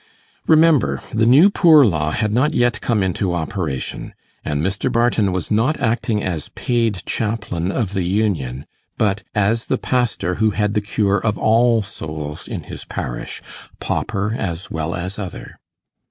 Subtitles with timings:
[0.47, 4.91] Remember, the New Poor law had not yet come into operation, and Mr.
[4.91, 8.65] Barton was not acting as paid chaplain of the Union,
[8.97, 13.43] but as the pastor who had the cure of all souls in his parish,
[13.79, 15.59] pauper as well as other.